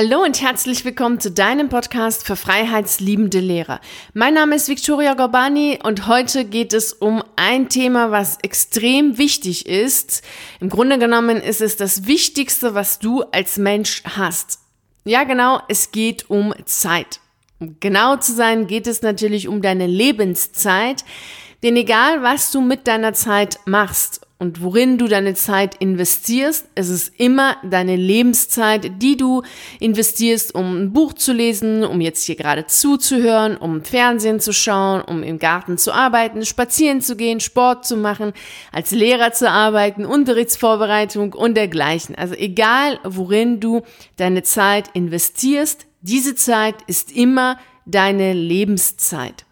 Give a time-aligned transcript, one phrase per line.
[0.00, 3.80] Hallo und herzlich willkommen zu deinem Podcast für freiheitsliebende Lehrer.
[4.14, 9.66] Mein Name ist Victoria Gorbani und heute geht es um ein Thema, was extrem wichtig
[9.66, 10.22] ist.
[10.60, 14.60] Im Grunde genommen ist es das Wichtigste, was du als Mensch hast.
[15.04, 17.18] Ja, genau, es geht um Zeit.
[17.58, 21.04] Um genau zu sein, geht es natürlich um deine Lebenszeit.
[21.64, 26.68] Denn egal, was du mit deiner Zeit machst und worin du deine Zeit investierst.
[26.76, 29.42] Es ist immer deine Lebenszeit, die du
[29.80, 35.02] investierst, um ein Buch zu lesen, um jetzt hier gerade zuzuhören, um Fernsehen zu schauen,
[35.02, 38.32] um im Garten zu arbeiten, spazieren zu gehen, Sport zu machen,
[38.70, 42.14] als Lehrer zu arbeiten, Unterrichtsvorbereitung und dergleichen.
[42.14, 43.82] Also egal, worin du
[44.16, 49.44] deine Zeit investierst, diese Zeit ist immer deine Lebenszeit.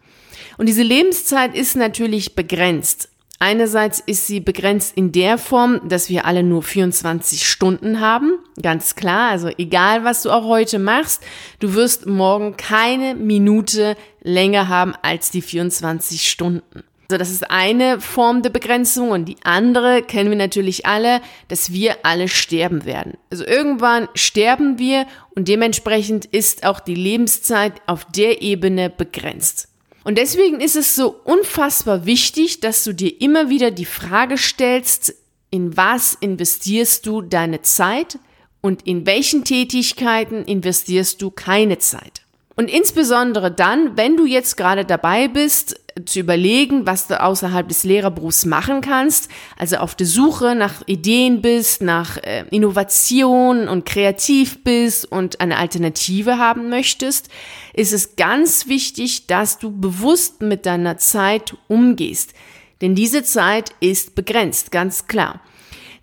[0.57, 3.09] Und diese Lebenszeit ist natürlich begrenzt.
[3.39, 8.31] Einerseits ist sie begrenzt in der Form, dass wir alle nur 24 Stunden haben.
[8.61, 9.29] Ganz klar.
[9.29, 11.23] Also egal, was du auch heute machst,
[11.59, 16.83] du wirst morgen keine Minute länger haben als die 24 Stunden.
[17.09, 21.71] Also das ist eine Form der Begrenzung und die andere kennen wir natürlich alle, dass
[21.71, 23.13] wir alle sterben werden.
[23.29, 29.69] Also irgendwann sterben wir und dementsprechend ist auch die Lebenszeit auf der Ebene begrenzt.
[30.07, 35.13] Und deswegen ist es so unfassbar wichtig, dass du dir immer wieder die Frage stellst,
[35.49, 38.17] in was investierst du deine Zeit
[38.61, 42.21] und in welchen Tätigkeiten investierst du keine Zeit.
[42.55, 47.83] Und insbesondere dann, wenn du jetzt gerade dabei bist, zu überlegen, was du außerhalb des
[47.83, 54.63] Lehrerberufs machen kannst, also auf der Suche nach Ideen bist, nach äh, Innovation und kreativ
[54.63, 57.29] bist und eine Alternative haben möchtest,
[57.73, 62.33] ist es ganz wichtig, dass du bewusst mit deiner Zeit umgehst.
[62.81, 65.41] Denn diese Zeit ist begrenzt, ganz klar.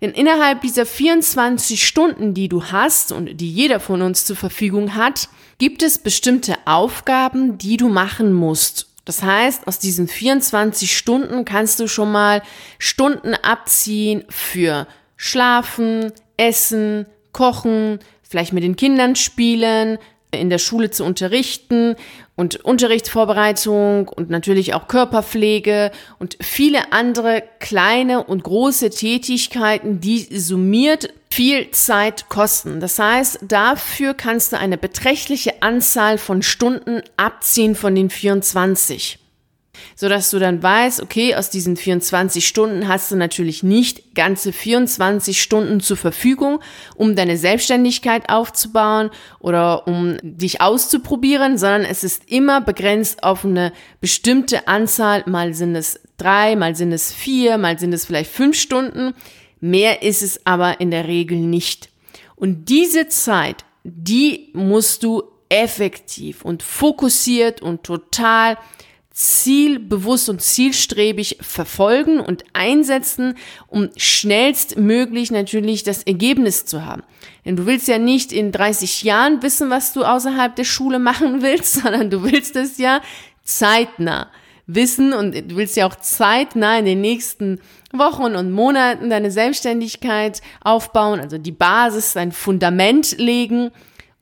[0.01, 4.95] Denn innerhalb dieser 24 Stunden, die du hast und die jeder von uns zur Verfügung
[4.95, 11.45] hat, gibt es bestimmte Aufgaben, die du machen musst das heißt, aus diesen 24 Stunden
[11.45, 12.41] kannst du schon mal
[12.79, 19.99] Stunden abziehen für Schlafen, Essen, Kochen, vielleicht mit den Kindern spielen,
[20.31, 21.95] in der Schule zu unterrichten
[22.35, 31.13] und Unterrichtsvorbereitung und natürlich auch Körperpflege und viele andere kleine und große Tätigkeiten, die summiert
[31.31, 32.79] viel Zeit kosten.
[32.79, 39.19] Das heißt, dafür kannst du eine beträchtliche Anzahl von Stunden abziehen von den 24
[39.95, 44.53] so dass du dann weißt, okay, aus diesen 24 Stunden hast du natürlich nicht ganze
[44.53, 46.59] 24 Stunden zur Verfügung,
[46.95, 49.09] um deine Selbstständigkeit aufzubauen
[49.39, 55.75] oder um dich auszuprobieren, sondern es ist immer begrenzt auf eine bestimmte Anzahl, mal sind
[55.75, 59.13] es drei, mal sind es vier, mal sind es vielleicht fünf Stunden,
[59.59, 61.89] mehr ist es aber in der Regel nicht.
[62.35, 68.57] Und diese Zeit, die musst du effektiv und fokussiert und total
[69.15, 73.35] zielbewusst und zielstrebig verfolgen und einsetzen,
[73.67, 77.01] um schnellstmöglich natürlich das Ergebnis zu haben.
[77.45, 81.41] Denn du willst ja nicht in 30 Jahren wissen, was du außerhalb der Schule machen
[81.41, 82.99] willst, sondern du willst es ja
[83.41, 84.29] zeitnah
[84.67, 87.61] wissen und du willst ja auch zeitnah in den nächsten
[87.93, 93.71] Wochen und Monaten deine Selbstständigkeit aufbauen, also die Basis, dein Fundament legen,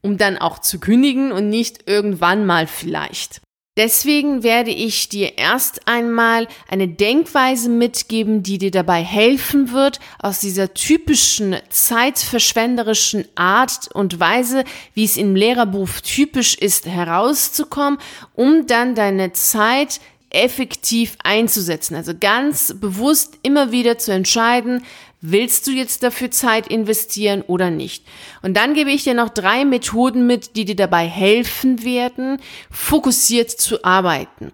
[0.02, 3.43] um dann auch zu kündigen und nicht irgendwann mal vielleicht.
[3.76, 10.40] Deswegen werde ich dir erst einmal eine Denkweise mitgeben, die dir dabei helfen wird, aus
[10.40, 14.64] dieser typischen zeitverschwenderischen Art und Weise,
[14.94, 17.98] wie es im Lehrerberuf typisch ist, herauszukommen,
[18.36, 21.96] um dann deine Zeit effektiv einzusetzen.
[21.96, 24.84] Also ganz bewusst immer wieder zu entscheiden,
[25.26, 28.06] Willst du jetzt dafür Zeit investieren oder nicht?
[28.42, 33.50] Und dann gebe ich dir noch drei Methoden mit, die dir dabei helfen werden, fokussiert
[33.50, 34.52] zu arbeiten.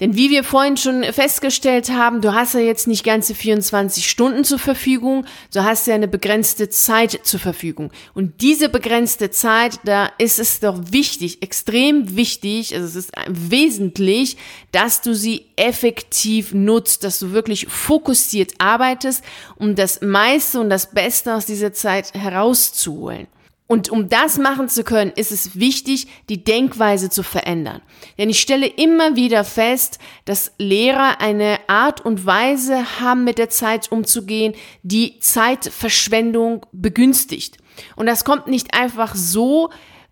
[0.00, 4.44] Denn wie wir vorhin schon festgestellt haben, du hast ja jetzt nicht ganze 24 Stunden
[4.44, 7.90] zur Verfügung, du hast ja eine begrenzte Zeit zur Verfügung.
[8.14, 14.36] Und diese begrenzte Zeit, da ist es doch wichtig, extrem wichtig, also es ist wesentlich,
[14.70, 19.24] dass du sie effektiv nutzt, dass du wirklich fokussiert arbeitest,
[19.56, 23.26] um das meiste und das Beste aus dieser Zeit herauszuholen.
[23.68, 27.82] Und um das machen zu können, ist es wichtig, die Denkweise zu verändern.
[28.16, 33.50] Denn ich stelle immer wieder fest, dass Lehrer eine Art und Weise haben, mit der
[33.50, 37.58] Zeit umzugehen, die Zeitverschwendung begünstigt.
[37.94, 39.68] Und das kommt nicht einfach so,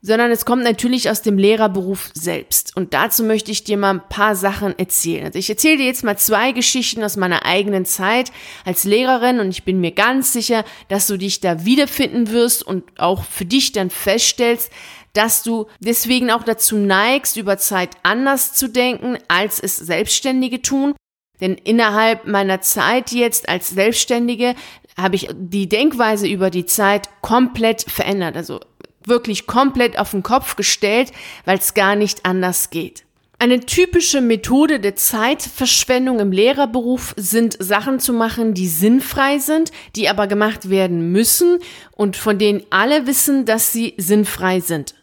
[0.07, 2.77] sondern es kommt natürlich aus dem Lehrerberuf selbst.
[2.77, 5.25] Und dazu möchte ich dir mal ein paar Sachen erzählen.
[5.27, 8.31] Also ich erzähle dir jetzt mal zwei Geschichten aus meiner eigenen Zeit
[8.65, 12.85] als Lehrerin und ich bin mir ganz sicher, dass du dich da wiederfinden wirst und
[13.01, 14.71] auch für dich dann feststellst,
[15.13, 20.95] dass du deswegen auch dazu neigst, über Zeit anders zu denken, als es Selbstständige tun.
[21.41, 24.55] Denn innerhalb meiner Zeit jetzt als Selbstständige
[24.97, 28.37] habe ich die Denkweise über die Zeit komplett verändert.
[28.37, 28.61] Also
[29.07, 31.13] wirklich komplett auf den Kopf gestellt,
[31.45, 33.07] weil es gar nicht anders geht.
[33.39, 40.09] Eine typische Methode der Zeitverschwendung im Lehrerberuf sind Sachen zu machen, die sinnfrei sind, die
[40.09, 41.59] aber gemacht werden müssen
[41.93, 44.95] und von denen alle wissen, dass sie sinnfrei sind.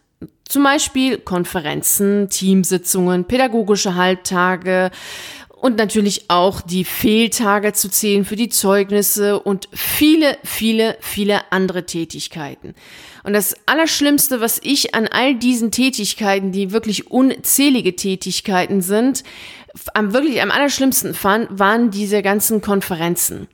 [0.45, 4.89] Zum Beispiel Konferenzen, Teamsitzungen, pädagogische Halbtage
[5.63, 11.85] und natürlich auch die Fehltage zu zählen für die Zeugnisse und viele, viele, viele andere
[11.85, 12.75] Tätigkeiten.
[13.23, 19.23] Und das Allerschlimmste, was ich an all diesen Tätigkeiten, die wirklich unzählige Tätigkeiten sind,
[19.93, 23.47] am wirklich am allerschlimmsten fand, waren diese ganzen Konferenzen.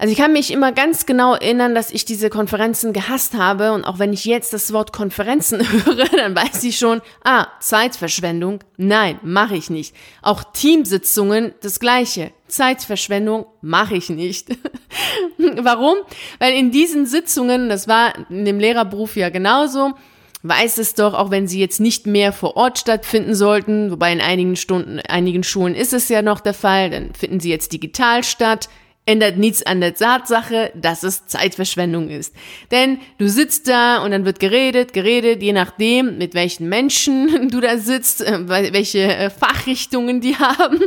[0.00, 3.84] Also ich kann mich immer ganz genau erinnern, dass ich diese Konferenzen gehasst habe und
[3.84, 8.60] auch wenn ich jetzt das Wort Konferenzen höre, dann weiß ich schon, ah, Zeitverschwendung.
[8.76, 9.96] Nein, mache ich nicht.
[10.22, 12.30] Auch Teamsitzungen, das gleiche.
[12.46, 14.48] Zeitverschwendung mache ich nicht.
[15.38, 15.96] Warum?
[16.38, 19.94] Weil in diesen Sitzungen, das war in dem Lehrerberuf ja genauso,
[20.44, 24.20] weiß es doch, auch wenn sie jetzt nicht mehr vor Ort stattfinden sollten, wobei in
[24.20, 28.22] einigen Stunden, einigen Schulen ist es ja noch der Fall, dann finden sie jetzt digital
[28.22, 28.68] statt
[29.08, 32.34] ändert nichts an der Tatsache, dass es Zeitverschwendung ist.
[32.70, 37.60] Denn du sitzt da und dann wird geredet, geredet, je nachdem, mit welchen Menschen du
[37.60, 40.80] da sitzt, äh, welche äh, Fachrichtungen die haben,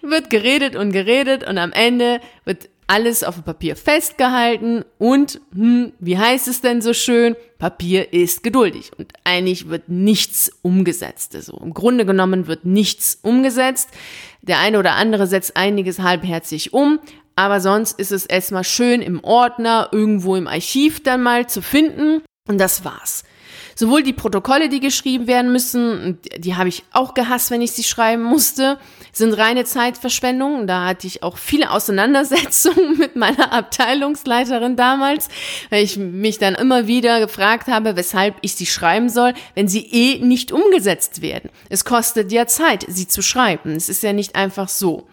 [0.00, 5.92] wird geredet und geredet und am Ende wird alles auf dem Papier festgehalten und, hm,
[5.98, 7.36] wie heißt es denn so schön?
[7.58, 11.34] Papier ist geduldig und eigentlich wird nichts umgesetzt.
[11.34, 13.90] Also im Grunde genommen wird nichts umgesetzt.
[14.40, 17.00] Der eine oder andere setzt einiges halbherzig um,
[17.36, 22.22] aber sonst ist es erstmal schön im Ordner, irgendwo im Archiv dann mal zu finden.
[22.48, 23.24] Und das war's.
[23.78, 27.82] Sowohl die Protokolle, die geschrieben werden müssen, die habe ich auch gehasst, wenn ich sie
[27.82, 28.78] schreiben musste,
[29.12, 30.66] sind reine Zeitverschwendung.
[30.66, 35.28] Da hatte ich auch viele Auseinandersetzungen mit meiner Abteilungsleiterin damals,
[35.68, 39.86] weil ich mich dann immer wieder gefragt habe, weshalb ich sie schreiben soll, wenn sie
[39.90, 41.50] eh nicht umgesetzt werden.
[41.68, 43.72] Es kostet ja Zeit, sie zu schreiben.
[43.72, 45.06] Es ist ja nicht einfach so.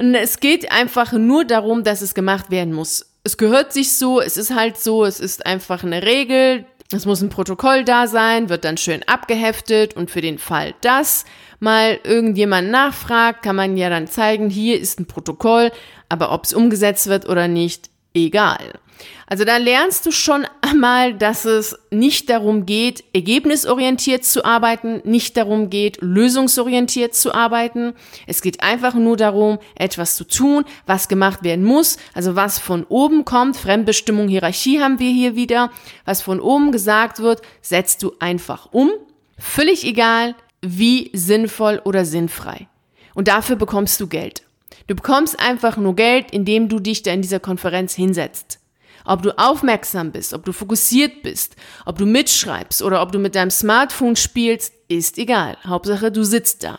[0.00, 3.04] Und es geht einfach nur darum, dass es gemacht werden muss.
[3.22, 6.64] Es gehört sich so, es ist halt so, es ist einfach eine Regel.
[6.90, 11.26] Es muss ein Protokoll da sein, wird dann schön abgeheftet und für den Fall, dass
[11.58, 15.70] mal irgendjemand nachfragt, kann man ja dann zeigen, hier ist ein Protokoll,
[16.08, 18.80] aber ob es umgesetzt wird oder nicht, egal.
[19.26, 25.36] Also da lernst du schon einmal, dass es nicht darum geht, ergebnisorientiert zu arbeiten, nicht
[25.36, 27.94] darum geht, lösungsorientiert zu arbeiten.
[28.26, 32.84] Es geht einfach nur darum, etwas zu tun, was gemacht werden muss, also was von
[32.84, 33.56] oben kommt.
[33.56, 35.70] Fremdbestimmung, Hierarchie haben wir hier wieder.
[36.04, 38.90] Was von oben gesagt wird, setzt du einfach um.
[39.38, 42.68] Völlig egal, wie sinnvoll oder sinnfrei.
[43.14, 44.42] Und dafür bekommst du Geld.
[44.86, 48.59] Du bekommst einfach nur Geld, indem du dich da in dieser Konferenz hinsetzt.
[49.04, 51.56] Ob du aufmerksam bist, ob du fokussiert bist,
[51.86, 55.56] ob du mitschreibst oder ob du mit deinem Smartphone spielst, ist egal.
[55.64, 56.78] Hauptsache, du sitzt da.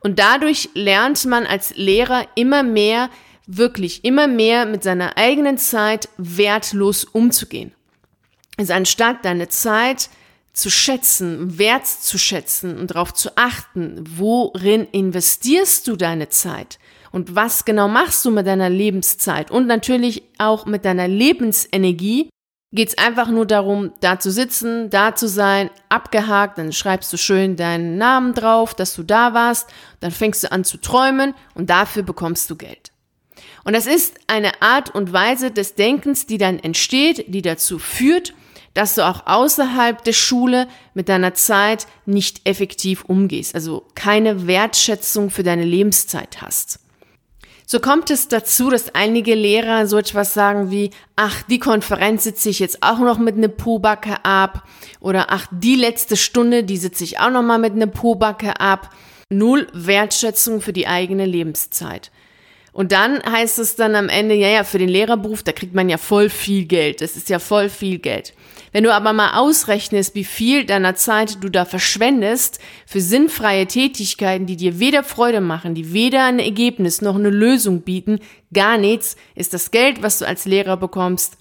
[0.00, 3.10] Und dadurch lernt man als Lehrer immer mehr,
[3.46, 7.72] wirklich immer mehr mit seiner eigenen Zeit wertlos umzugehen.
[8.56, 10.10] Also anstatt deine Zeit
[10.52, 16.78] zu schätzen, wert zu schätzen und darauf zu achten, worin investierst du deine Zeit?
[17.14, 22.28] Und was genau machst du mit deiner Lebenszeit und natürlich auch mit deiner Lebensenergie,
[22.72, 27.16] geht es einfach nur darum, da zu sitzen, da zu sein, abgehakt, dann schreibst du
[27.16, 31.70] schön deinen Namen drauf, dass du da warst, dann fängst du an zu träumen und
[31.70, 32.90] dafür bekommst du Geld.
[33.62, 38.34] Und das ist eine Art und Weise des Denkens, die dann entsteht, die dazu führt,
[38.74, 45.30] dass du auch außerhalb der Schule mit deiner Zeit nicht effektiv umgehst, also keine Wertschätzung
[45.30, 46.80] für deine Lebenszeit hast.
[47.74, 52.48] So kommt es dazu, dass einige Lehrer so etwas sagen wie, ach, die Konferenz sitze
[52.48, 54.62] ich jetzt auch noch mit ne Pobacke ab
[55.00, 58.90] oder ach, die letzte Stunde, die sitze ich auch noch mal mit ne Pobacke ab.
[59.28, 62.12] Null Wertschätzung für die eigene Lebenszeit.
[62.74, 65.88] Und dann heißt es dann am Ende, ja, ja, für den Lehrerberuf, da kriegt man
[65.88, 67.00] ja voll viel Geld.
[67.00, 68.34] Das ist ja voll viel Geld.
[68.72, 74.46] Wenn du aber mal ausrechnest, wie viel deiner Zeit du da verschwendest für sinnfreie Tätigkeiten,
[74.46, 78.18] die dir weder Freude machen, die weder ein Ergebnis noch eine Lösung bieten,
[78.52, 81.38] gar nichts, ist das Geld, was du als Lehrer bekommst,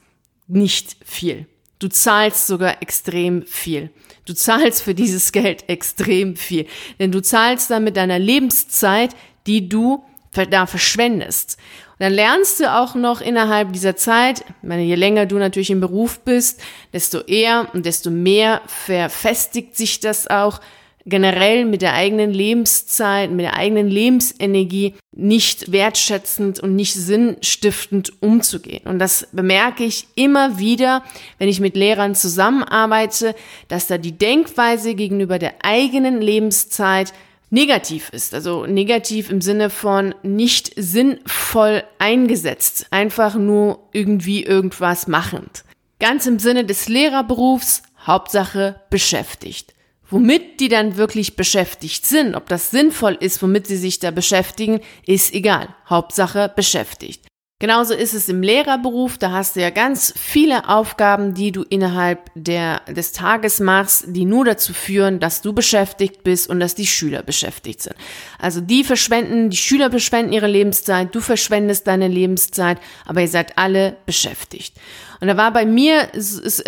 [0.47, 1.47] nicht viel.
[1.79, 3.89] Du zahlst sogar extrem viel.
[4.25, 6.67] Du zahlst für dieses Geld extrem viel.
[6.99, 9.15] Denn du zahlst dann mit deiner Lebenszeit,
[9.47, 11.57] die du da verschwendest.
[11.91, 15.79] Und dann lernst du auch noch innerhalb dieser Zeit, meine, je länger du natürlich im
[15.79, 16.61] Beruf bist,
[16.91, 20.59] desto eher und desto mehr verfestigt sich das auch,
[21.05, 28.83] generell mit der eigenen Lebenszeit, mit der eigenen Lebensenergie nicht wertschätzend und nicht sinnstiftend umzugehen.
[28.85, 31.03] Und das bemerke ich immer wieder,
[31.39, 33.35] wenn ich mit Lehrern zusammenarbeite,
[33.67, 37.13] dass da die Denkweise gegenüber der eigenen Lebenszeit
[37.53, 38.33] negativ ist.
[38.33, 45.63] Also negativ im Sinne von nicht sinnvoll eingesetzt, einfach nur irgendwie irgendwas machend.
[45.99, 49.73] Ganz im Sinne des Lehrerberufs, Hauptsache beschäftigt.
[50.09, 54.81] Womit die dann wirklich beschäftigt sind, ob das sinnvoll ist, womit sie sich da beschäftigen,
[55.05, 55.73] ist egal.
[55.89, 57.25] Hauptsache beschäftigt.
[57.59, 62.29] Genauso ist es im Lehrerberuf, da hast du ja ganz viele Aufgaben, die du innerhalb
[62.35, 66.87] der, des Tages machst, die nur dazu führen, dass du beschäftigt bist und dass die
[66.87, 67.95] Schüler beschäftigt sind.
[68.37, 73.57] Also die verschwenden, die Schüler verschwenden ihre Lebenszeit, du verschwendest deine Lebenszeit, aber ihr seid
[73.57, 74.75] alle beschäftigt.
[75.21, 76.09] Und da war bei mir,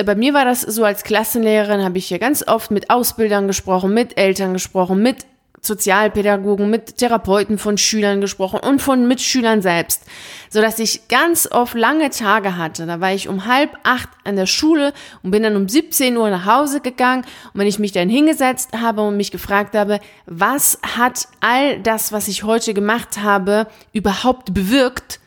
[0.06, 3.94] bei mir war das so als Klassenlehrerin, habe ich hier ganz oft mit Ausbildern gesprochen,
[3.94, 5.26] mit Eltern gesprochen, mit
[5.66, 10.04] Sozialpädagogen, mit Therapeuten von Schülern gesprochen und von Mitschülern selbst,
[10.50, 12.86] so dass ich ganz oft lange Tage hatte.
[12.86, 14.94] Da war ich um halb acht an der Schule
[15.24, 17.26] und bin dann um 17 Uhr nach Hause gegangen.
[17.54, 22.12] Und wenn ich mich dann hingesetzt habe und mich gefragt habe, was hat all das,
[22.12, 25.20] was ich heute gemacht habe, überhaupt bewirkt,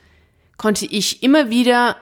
[0.56, 1.96] konnte ich immer wieder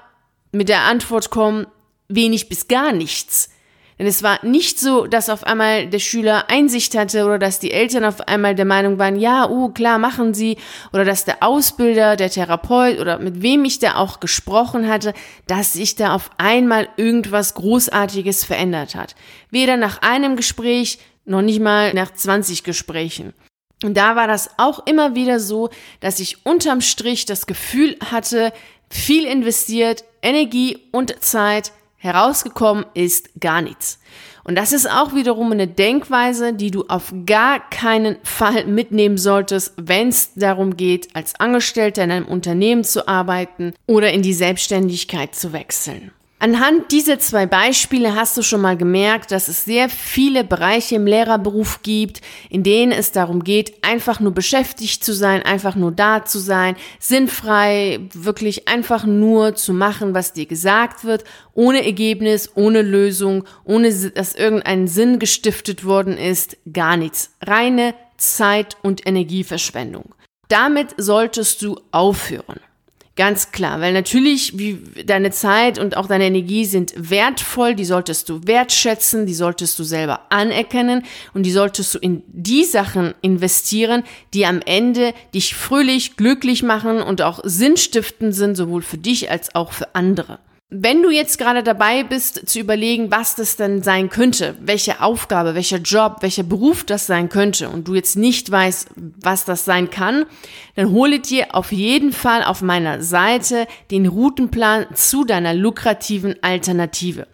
[0.53, 1.67] mit der Antwort kommen,
[2.09, 3.51] wenig bis gar nichts.
[3.99, 7.71] Denn es war nicht so, dass auf einmal der Schüler Einsicht hatte oder dass die
[7.71, 10.59] Eltern auf einmal der Meinung waren, ja, oh, klar, machen sie,
[10.93, 15.15] oder dass der Ausbilder, der Therapeut oder mit wem ich da auch gesprochen hatte,
[15.47, 19.15] dass sich da auf einmal irgendwas Großartiges verändert hat.
[19.51, 23.33] Weder nach einem Gespräch, noch nicht mal nach 20 Gesprächen.
[23.83, 28.53] Und da war das auch immer wieder so, dass ich unterm Strich das Gefühl hatte,
[28.89, 33.99] viel investiert, Energie und Zeit, herausgekommen ist gar nichts.
[34.45, 39.75] Und das ist auch wiederum eine Denkweise, die du auf gar keinen Fall mitnehmen solltest,
[39.77, 45.35] wenn es darum geht, als Angestellter in einem Unternehmen zu arbeiten oder in die Selbstständigkeit
[45.35, 46.13] zu wechseln.
[46.39, 51.07] Anhand dieser zwei Beispiele hast du schon mal gemerkt, dass es sehr viele Bereiche im
[51.07, 56.27] Lehrerberuf gibt, in denen es darum geht, einfach nur beschäftigt zu sein, einfach nur da
[56.27, 61.25] zu sein, sinnfrei, wirklich einfach nur zu machen, was dir gesagt wird,
[61.55, 67.31] ohne Ergebnis, ohne Lösung, ohne dass irgendein Sinn gestiftet worden ist, gar nichts.
[67.41, 70.15] Reine Zeit- und Energieverschwendung.
[70.49, 72.61] Damit solltest du aufhören.
[73.17, 78.29] Ganz klar, weil natürlich wie deine Zeit und auch deine Energie sind wertvoll, die solltest
[78.29, 84.03] du wertschätzen, die solltest du selber anerkennen und die solltest du in die Sachen investieren,
[84.35, 89.55] die am Ende dich fröhlich, glücklich machen und auch sinnstiftend sind, sowohl für dich als
[89.55, 90.39] auch für andere.
[90.69, 95.55] Wenn du jetzt gerade dabei bist zu überlegen, was das denn sein könnte, welche Aufgabe,
[95.55, 99.91] welcher Job, welcher Beruf das sein könnte und du jetzt nicht weißt, was das sein
[99.91, 100.27] kann,
[100.75, 107.29] dann hole dir auf jeden Fall auf meiner Seite den Routenplan zu deiner lukrativen Alternative.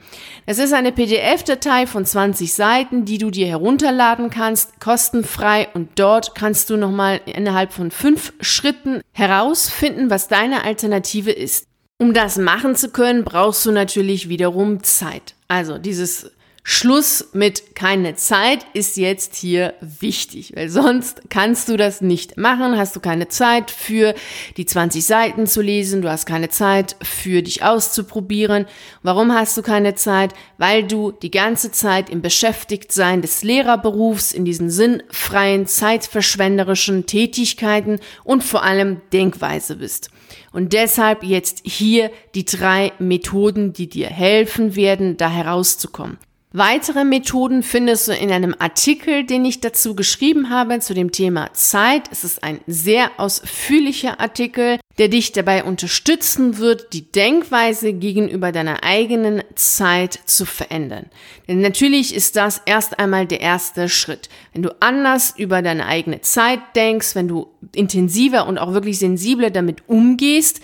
[0.44, 6.34] Es ist eine PDF-Datei von 20 Seiten, die du dir herunterladen kannst, kostenfrei und dort
[6.34, 11.71] kannst du nochmal innerhalb von fünf Schritten herausfinden, was deine Alternative ist.
[12.02, 15.36] Um das machen zu können, brauchst du natürlich wiederum Zeit.
[15.46, 16.32] Also dieses
[16.64, 22.76] Schluss mit keine Zeit ist jetzt hier wichtig, weil sonst kannst du das nicht machen,
[22.76, 24.16] hast du keine Zeit für
[24.56, 28.66] die 20 Seiten zu lesen, du hast keine Zeit für dich auszuprobieren.
[29.04, 30.34] Warum hast du keine Zeit?
[30.58, 38.42] Weil du die ganze Zeit im Beschäftigtsein des Lehrerberufs, in diesen sinnfreien, zeitverschwenderischen Tätigkeiten und
[38.42, 40.10] vor allem Denkweise bist.
[40.52, 46.18] Und deshalb jetzt hier die drei Methoden, die dir helfen werden, da herauszukommen.
[46.54, 51.50] Weitere Methoden findest du in einem Artikel, den ich dazu geschrieben habe zu dem Thema
[51.54, 52.02] Zeit.
[52.12, 58.84] Es ist ein sehr ausführlicher Artikel, der dich dabei unterstützen wird, die Denkweise gegenüber deiner
[58.84, 61.06] eigenen Zeit zu verändern.
[61.48, 64.28] Denn natürlich ist das erst einmal der erste Schritt.
[64.52, 69.48] Wenn du anders über deine eigene Zeit denkst, wenn du intensiver und auch wirklich sensibler
[69.48, 70.60] damit umgehst,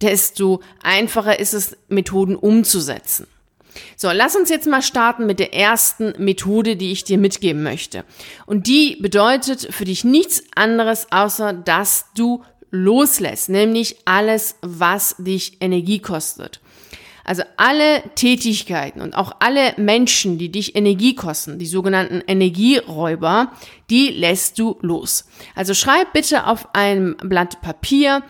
[0.00, 3.26] desto einfacher ist es, Methoden umzusetzen.
[3.96, 8.04] So, lass uns jetzt mal starten mit der ersten Methode, die ich dir mitgeben möchte.
[8.46, 15.58] Und die bedeutet für dich nichts anderes, außer dass du loslässt, nämlich alles, was dich
[15.60, 16.60] Energie kostet.
[17.24, 23.52] Also alle Tätigkeiten und auch alle Menschen, die dich Energie kosten, die sogenannten Energieräuber,
[23.90, 25.26] die lässt du los.
[25.54, 28.24] Also schreib bitte auf einem Blatt Papier,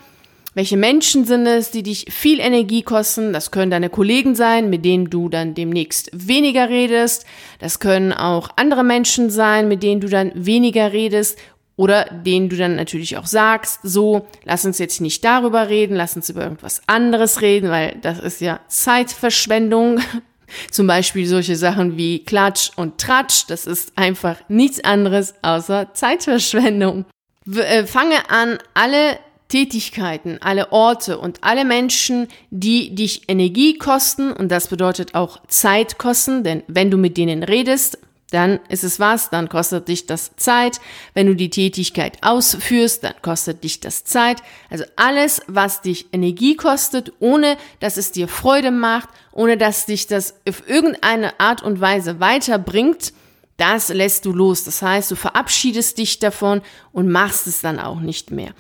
[0.54, 3.32] welche Menschen sind es, die dich viel Energie kosten?
[3.32, 7.24] Das können deine Kollegen sein, mit denen du dann demnächst weniger redest.
[7.58, 11.38] Das können auch andere Menschen sein, mit denen du dann weniger redest
[11.76, 16.16] oder denen du dann natürlich auch sagst, so, lass uns jetzt nicht darüber reden, lass
[16.16, 20.00] uns über irgendwas anderes reden, weil das ist ja Zeitverschwendung.
[20.70, 27.06] Zum Beispiel solche Sachen wie Klatsch und Tratsch, das ist einfach nichts anderes außer Zeitverschwendung.
[27.50, 29.18] Äh, fange an, alle
[29.52, 35.98] Tätigkeiten, alle Orte und alle Menschen, die dich Energie kosten, und das bedeutet auch Zeit
[35.98, 37.98] kosten, denn wenn du mit denen redest,
[38.30, 40.80] dann ist es was, dann kostet dich das Zeit.
[41.12, 44.38] Wenn du die Tätigkeit ausführst, dann kostet dich das Zeit.
[44.70, 50.06] Also alles, was dich Energie kostet, ohne dass es dir Freude macht, ohne dass dich
[50.06, 53.12] das auf irgendeine Art und Weise weiterbringt,
[53.58, 54.64] das lässt du los.
[54.64, 58.54] Das heißt, du verabschiedest dich davon und machst es dann auch nicht mehr.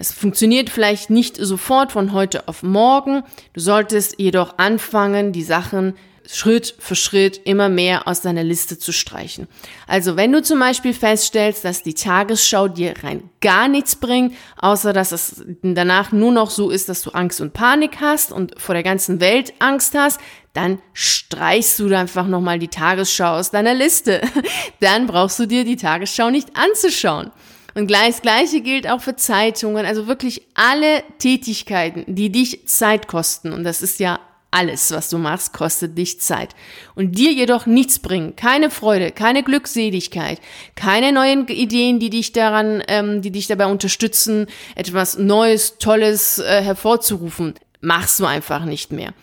[0.00, 3.22] Es funktioniert vielleicht nicht sofort von heute auf morgen.
[3.52, 5.94] Du solltest jedoch anfangen, die Sachen
[6.26, 9.46] Schritt für Schritt immer mehr aus deiner Liste zu streichen.
[9.86, 14.94] Also wenn du zum Beispiel feststellst, dass die Tagesschau dir rein gar nichts bringt, außer
[14.94, 18.74] dass es danach nur noch so ist, dass du Angst und Panik hast und vor
[18.74, 20.18] der ganzen Welt Angst hast,
[20.54, 24.22] dann streichst du einfach nochmal die Tagesschau aus deiner Liste.
[24.80, 27.30] Dann brauchst du dir die Tagesschau nicht anzuschauen.
[27.74, 33.06] Und gleich, das Gleiche gilt auch für Zeitungen, also wirklich alle Tätigkeiten, die dich Zeit
[33.08, 33.52] kosten.
[33.52, 34.18] Und das ist ja
[34.50, 36.54] alles, was du machst, kostet dich Zeit.
[36.94, 40.40] Und dir jedoch nichts bringen, keine Freude, keine Glückseligkeit,
[40.74, 46.62] keine neuen Ideen, die dich daran, ähm, die dich dabei unterstützen, etwas Neues, Tolles äh,
[46.62, 49.14] hervorzurufen, machst du einfach nicht mehr.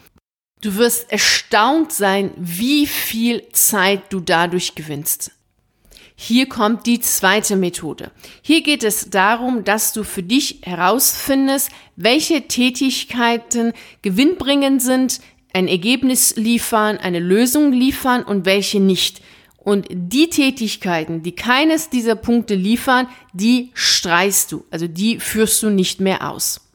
[0.61, 5.31] Du wirst erstaunt sein, wie viel Zeit du dadurch gewinnst.
[6.19, 8.09] Hier kommt die zweite Methode.
[8.41, 13.71] Hier geht es darum, dass du für dich herausfindest, welche Tätigkeiten
[14.01, 15.21] gewinnbringend sind,
[15.53, 19.21] ein Ergebnis liefern, eine Lösung liefern und welche nicht.
[19.59, 25.69] Und die Tätigkeiten, die keines dieser Punkte liefern, die streichst du, also die führst du
[25.69, 26.66] nicht mehr aus.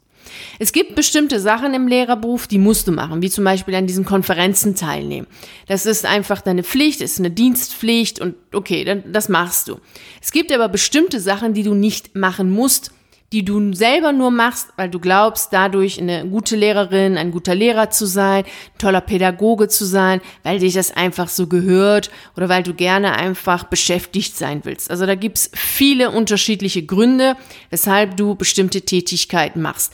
[0.59, 4.05] Es gibt bestimmte Sachen im Lehrerberuf, die musst du machen, wie zum Beispiel an diesen
[4.05, 5.27] Konferenzen teilnehmen.
[5.67, 9.79] Das ist einfach deine Pflicht, ist eine Dienstpflicht und okay, dann, das machst du.
[10.21, 12.93] Es gibt aber bestimmte Sachen, die du nicht machen musst,
[13.33, 17.91] die du selber nur machst, weil du glaubst, dadurch eine gute Lehrerin, ein guter Lehrer
[17.91, 22.63] zu sein, ein toller Pädagoge zu sein, weil dich das einfach so gehört oder weil
[22.63, 24.91] du gerne einfach beschäftigt sein willst.
[24.91, 27.37] Also da gibt's viele unterschiedliche Gründe,
[27.71, 29.93] weshalb du bestimmte Tätigkeiten machst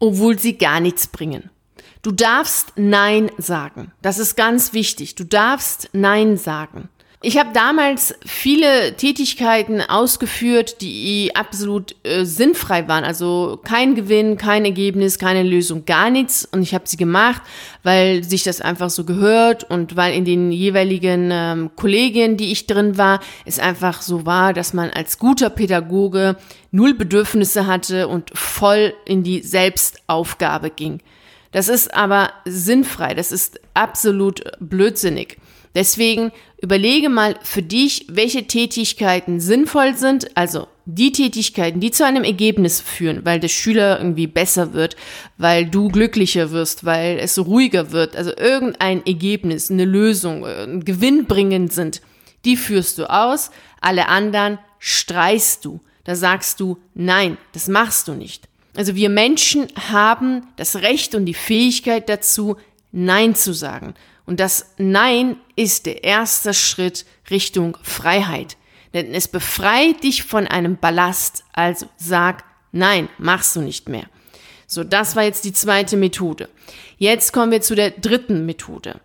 [0.00, 1.50] obwohl sie gar nichts bringen.
[2.02, 3.92] Du darfst Nein sagen.
[4.02, 5.14] Das ist ganz wichtig.
[5.14, 6.88] Du darfst Nein sagen.
[7.22, 13.04] Ich habe damals viele Tätigkeiten ausgeführt, die absolut äh, sinnfrei waren.
[13.04, 16.48] Also kein Gewinn, kein Ergebnis, keine Lösung, gar nichts.
[16.50, 17.42] Und ich habe sie gemacht,
[17.82, 22.66] weil sich das einfach so gehört und weil in den jeweiligen ähm, Kollegien, die ich
[22.66, 26.36] drin war, es einfach so war, dass man als guter Pädagoge
[26.70, 31.02] null Bedürfnisse hatte und voll in die Selbstaufgabe ging.
[31.52, 35.36] Das ist aber sinnfrei, das ist absolut blödsinnig.
[35.74, 42.24] Deswegen überlege mal für dich, welche Tätigkeiten sinnvoll sind, also die Tätigkeiten, die zu einem
[42.24, 44.96] Ergebnis führen, weil der Schüler irgendwie besser wird,
[45.38, 50.84] weil du glücklicher wirst, weil es ruhiger wird, also irgendein Ergebnis, eine Lösung, äh, ein
[50.84, 52.02] Gewinn bringend sind,
[52.44, 55.80] die führst du aus, alle anderen streichst du.
[56.04, 58.48] Da sagst du, nein, das machst du nicht.
[58.74, 62.56] Also wir Menschen haben das Recht und die Fähigkeit dazu,
[62.92, 63.94] Nein zu sagen.
[64.26, 68.56] Und das Nein ist der erste Schritt Richtung Freiheit.
[68.94, 71.44] Denn es befreit dich von einem Ballast.
[71.52, 74.04] Also sag Nein, machst du nicht mehr.
[74.66, 76.48] So, das war jetzt die zweite Methode.
[76.98, 79.00] Jetzt kommen wir zu der dritten Methode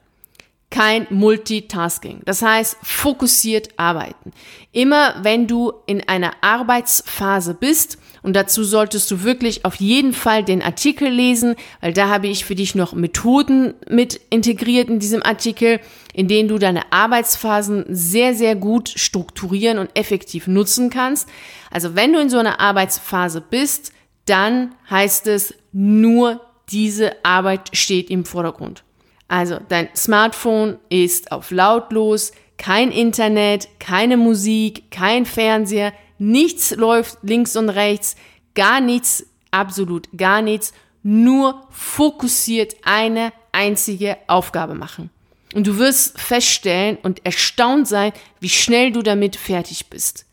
[0.75, 2.19] kein Multitasking.
[2.25, 4.31] Das heißt, fokussiert arbeiten.
[4.73, 10.43] Immer wenn du in einer Arbeitsphase bist, und dazu solltest du wirklich auf jeden Fall
[10.43, 15.21] den Artikel lesen, weil da habe ich für dich noch Methoden mit integriert in diesem
[15.23, 15.79] Artikel,
[16.13, 21.29] in denen du deine Arbeitsphasen sehr, sehr gut strukturieren und effektiv nutzen kannst.
[21.69, 23.93] Also wenn du in so einer Arbeitsphase bist,
[24.25, 28.84] dann heißt es nur diese Arbeit steht im Vordergrund.
[29.27, 37.55] Also dein Smartphone ist auf lautlos, kein Internet, keine Musik, kein Fernseher, nichts läuft links
[37.55, 38.15] und rechts,
[38.53, 45.09] gar nichts, absolut gar nichts, nur fokussiert eine einzige Aufgabe machen.
[45.53, 50.25] Und du wirst feststellen und erstaunt sein, wie schnell du damit fertig bist.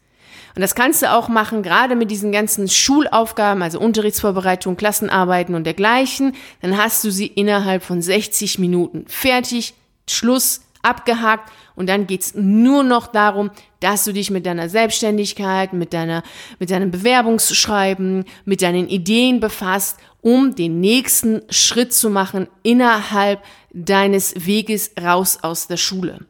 [0.55, 5.65] Und das kannst du auch machen, gerade mit diesen ganzen Schulaufgaben, also Unterrichtsvorbereitung, Klassenarbeiten und
[5.65, 6.35] dergleichen.
[6.61, 9.75] Dann hast du sie innerhalb von 60 Minuten fertig,
[10.09, 15.93] Schluss, abgehakt und dann geht's nur noch darum, dass du dich mit deiner Selbstständigkeit, mit
[15.93, 16.23] deiner,
[16.59, 23.43] mit deinem Bewerbungsschreiben, mit deinen Ideen befasst, um den nächsten Schritt zu machen innerhalb
[23.73, 26.27] deines Weges raus aus der Schule.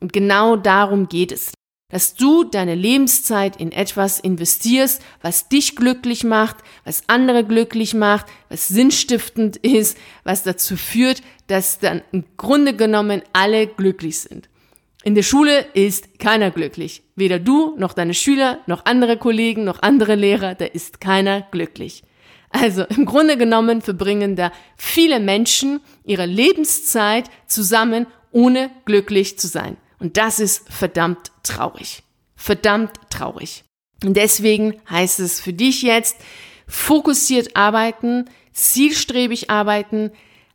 [0.00, 1.52] Und genau darum geht es
[1.88, 8.26] dass du deine Lebenszeit in etwas investierst, was dich glücklich macht, was andere glücklich macht,
[8.48, 14.48] was sinnstiftend ist, was dazu führt, dass dann im Grunde genommen alle glücklich sind.
[15.04, 17.02] In der Schule ist keiner glücklich.
[17.14, 22.02] Weder du, noch deine Schüler, noch andere Kollegen, noch andere Lehrer, da ist keiner glücklich.
[22.48, 29.76] Also im Grunde genommen verbringen da viele Menschen ihre Lebenszeit zusammen, ohne glücklich zu sein.
[29.98, 32.02] Und das ist verdammt traurig.
[32.36, 33.64] Verdammt traurig.
[34.04, 36.16] Und deswegen heißt es für dich jetzt,
[36.66, 40.10] fokussiert arbeiten, zielstrebig arbeiten,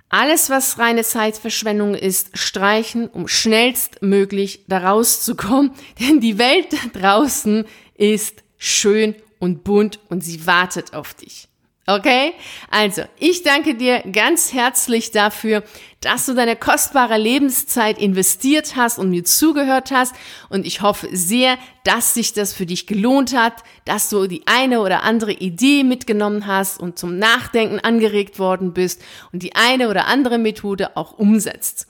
[0.09, 5.71] alles, was reine Zeitverschwendung ist, streichen, um schnellstmöglich da rauszukommen.
[5.99, 11.48] Denn die Welt da draußen ist schön und bunt und sie wartet auf dich.
[11.89, 12.33] Okay?
[12.69, 15.63] Also, ich danke dir ganz herzlich dafür,
[16.01, 20.13] dass du deine kostbare Lebenszeit investiert hast und mir zugehört hast.
[20.49, 24.81] Und ich hoffe sehr, dass sich das für dich gelohnt hat, dass du die eine
[24.81, 30.05] oder andere Idee mitgenommen hast und zum Nachdenken angeregt worden bist und die eine oder
[30.05, 31.87] andere Methode auch umsetzt.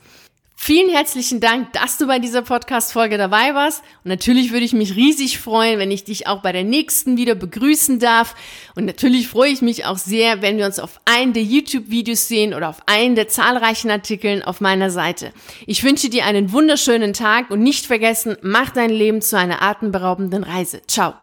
[0.62, 3.82] Vielen herzlichen Dank, dass du bei dieser Podcast-Folge dabei warst.
[4.04, 7.34] Und natürlich würde ich mich riesig freuen, wenn ich dich auch bei der nächsten wieder
[7.34, 8.36] begrüßen darf.
[8.76, 12.54] Und natürlich freue ich mich auch sehr, wenn wir uns auf einen der YouTube-Videos sehen
[12.54, 15.32] oder auf einen der zahlreichen Artikeln auf meiner Seite.
[15.65, 20.43] Ich wünsche dir einen wunderschönen Tag und nicht vergessen, mach dein Leben zu einer atemberaubenden
[20.43, 20.82] Reise.
[20.88, 21.13] Ciao.